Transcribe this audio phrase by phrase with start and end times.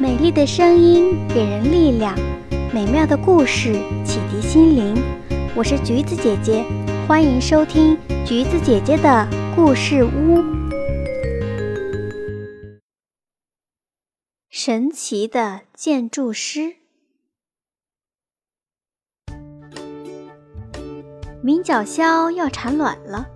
[0.00, 2.18] 美丽的声音给人力量，
[2.72, 4.94] 美妙的故事启迪心灵。
[5.54, 6.64] 我是橘子姐姐，
[7.06, 10.42] 欢迎收听橘子姐姐的故事屋。
[14.48, 16.76] 神奇的建筑师，
[21.42, 23.26] 明角鸮要产卵了，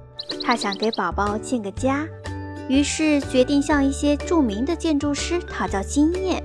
[0.42, 2.08] 它想给宝宝建个家。
[2.68, 6.42] 于是决定向一些著名的建筑师讨教经验。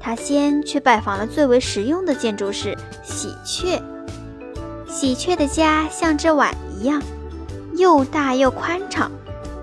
[0.00, 3.80] 他先去拜访了最为实用的建筑师喜鹊。
[4.88, 7.02] 喜鹊的家像只碗一样，
[7.76, 9.10] 又大又宽敞，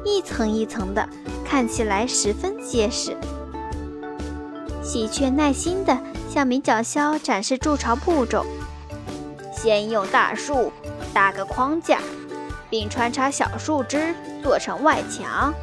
[0.06, 1.08] 一层一层的，
[1.46, 3.16] 看起来十分结实。
[4.82, 5.98] 喜鹊耐心地
[6.30, 8.46] 向明角鸮展示筑巢步骤：
[9.54, 10.72] 先用大树
[11.14, 12.00] 搭个框架。
[12.70, 15.54] 并穿插小树枝做成外墙，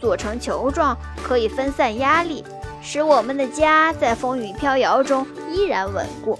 [0.00, 2.44] 做成球状，可以分散压力，
[2.82, 6.38] 使我们的家在风雨飘摇中依然稳固。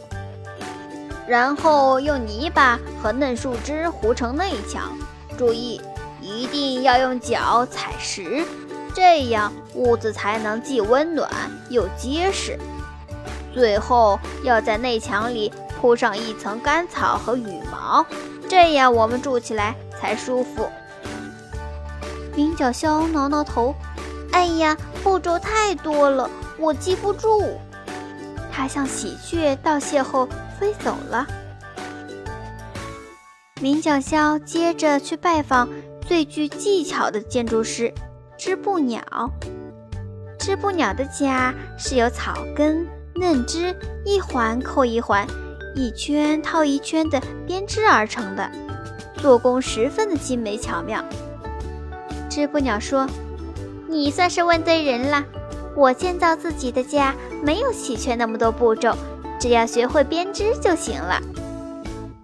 [1.26, 4.92] 然后用泥巴和嫩树枝糊成内墙，
[5.38, 5.80] 注意
[6.20, 8.44] 一定要用脚踩实，
[8.94, 11.30] 这样屋子才能既温暖
[11.70, 12.58] 又结实。
[13.54, 18.04] 最后要在内墙里铺上一层干草和羽毛。
[18.52, 20.68] 这样我们住起来才舒服。
[22.36, 23.74] 明角鸮挠挠头，
[24.30, 27.58] 哎呀，步骤太多了，我记不住。
[28.52, 30.28] 它向喜鹊道谢后
[30.60, 31.26] 飞走了。
[33.58, 35.66] 明角鸮接着去拜访
[36.06, 37.90] 最具技巧的建筑师
[38.36, 39.02] 织布鸟。
[40.38, 45.26] 织布鸟的家是由草根、嫩枝一环扣一环。
[45.74, 48.50] 一圈套一圈的编织而成的，
[49.16, 51.02] 做工十分的精美巧妙。
[52.28, 53.06] 织布鸟说
[53.88, 55.24] ：“你算是问对人了。
[55.74, 58.94] 我建造自己的家没有喜鹊那么多步骤，
[59.40, 61.20] 只要学会编织就行了。”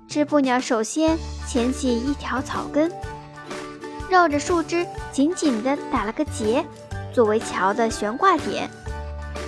[0.08, 2.90] 织布鸟首先牵起一条草根，
[4.11, 6.64] 绕着树枝紧紧地打了个结，
[7.12, 8.68] 作为桥的悬挂点，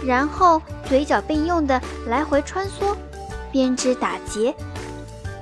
[0.06, 2.94] 然后嘴角并用的来回穿梭。
[3.52, 4.54] 编织打结，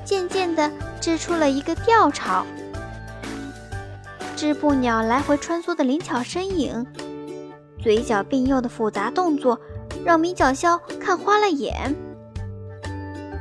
[0.04, 0.70] 渐渐地
[1.00, 2.46] 织出了一个吊巢。
[4.36, 6.86] 织布鸟来回穿梭的灵巧身影，
[7.82, 9.58] 嘴角并用的复杂动作，
[10.04, 11.94] 让明角鸮看花了眼。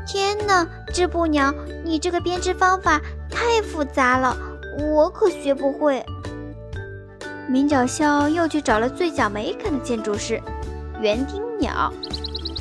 [0.08, 1.54] 天哪，织布鸟，
[1.84, 3.00] 你这个编织方法
[3.30, 4.36] 太复杂了，
[4.80, 6.04] 我可学不会。
[7.48, 10.42] 明角鸮又去找了最讲美感的建筑师
[11.00, 11.94] 园丁鸟。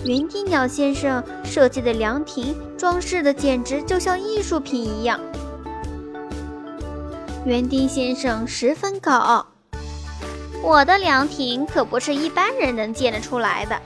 [0.07, 5.19] 园丁鸟先生设计的凉亭装饰的简直就像艺术品一样。
[7.45, 9.45] 园丁先生十分高傲
[10.63, 13.77] ：“我的凉亭可不是一般人能建得出来的，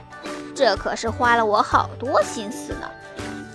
[0.53, 2.87] 这可是花了我好多心思呢。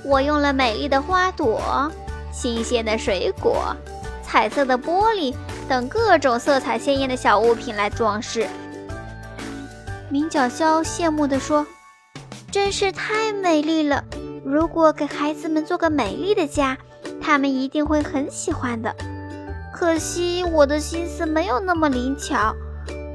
[0.05, 1.89] 我用了美丽的花朵、
[2.33, 3.77] 新鲜的水果、
[4.25, 5.33] 彩色的玻璃
[5.69, 8.45] 等各种色彩鲜艳的小物品来装饰。”
[10.11, 11.65] 明角鸮羡慕地说。
[12.51, 14.05] 真是太美丽了！
[14.45, 16.79] 如果给孩子们做个美丽的家，
[17.21, 18.95] 他们一定会很喜欢的。
[19.75, 22.55] 可惜我的心思没有那么灵巧，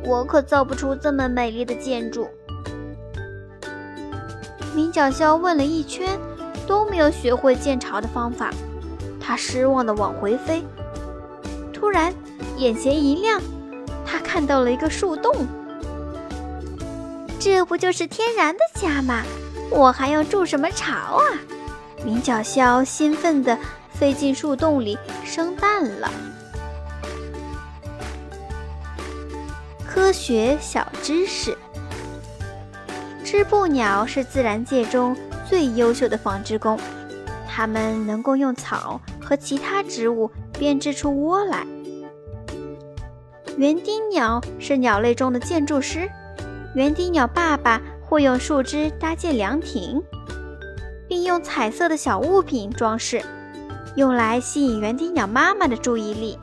[0.05, 2.27] 我可造不出这么美丽的建筑。
[4.75, 6.19] 明角鸮问了一圈，
[6.67, 8.51] 都没有学会建巢的方法，
[9.19, 10.63] 他失望地往回飞。
[11.73, 12.13] 突然，
[12.57, 13.41] 眼前一亮，
[14.05, 15.33] 他看到了一个树洞。
[17.43, 19.23] 这不就是天然的家吗？
[19.71, 21.25] 我还要筑什么巢啊？
[22.05, 23.57] 云角鸮兴奋地
[23.91, 26.11] 飞进树洞里生蛋了。
[29.83, 31.57] 科学小知识：
[33.23, 35.17] 织布鸟是自然界中
[35.49, 36.79] 最优秀的纺织工，
[37.49, 40.29] 它们能够用草和其他植物
[40.59, 41.65] 编织出窝来。
[43.57, 46.07] 园丁鸟是鸟类中的建筑师。
[46.73, 50.01] 园丁鸟爸爸会用树枝搭建凉亭，
[51.07, 53.21] 并用彩色的小物品装饰，
[53.95, 56.39] 用来吸引园丁鸟妈妈的注意力。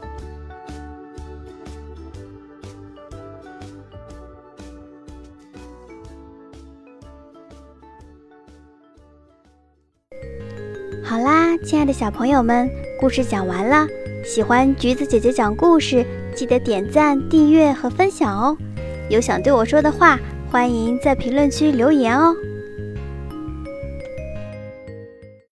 [11.03, 12.69] 好啦，亲爱的小朋友们，
[13.01, 13.87] 故事讲完了。
[14.27, 16.05] 喜欢橘子姐姐讲故事，
[16.37, 18.55] 记得点赞、订阅和分享哦。
[19.09, 20.19] 有想对我说的话，
[20.51, 22.35] 欢迎在评论区留言哦。